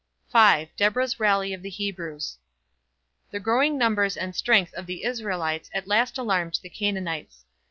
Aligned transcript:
V. 0.35 0.71
DEBORAH'S 0.77 1.19
RALLY 1.19 1.53
OF 1.53 1.61
THE 1.61 1.69
HEBREWS. 1.69 2.39
The 3.29 3.39
growing 3.39 3.77
numbers 3.77 4.17
and 4.17 4.35
strength 4.35 4.73
of 4.73 4.87
the 4.87 5.03
Israelites 5.03 5.69
at 5.75 5.87
last 5.87 6.17
alarmed 6.17 6.57
the 6.63 6.69
Canaanites. 6.69 7.45